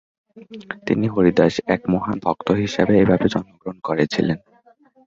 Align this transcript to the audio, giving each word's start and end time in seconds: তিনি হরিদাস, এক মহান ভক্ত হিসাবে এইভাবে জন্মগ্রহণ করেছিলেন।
তিনি 0.87 1.05
হরিদাস, 1.07 1.53
এক 1.67 1.81
মহান 1.93 2.17
ভক্ত 2.25 2.47
হিসাবে 2.61 2.93
এইভাবে 2.97 3.25
জন্মগ্রহণ 3.33 3.77
করেছিলেন। 3.87 4.37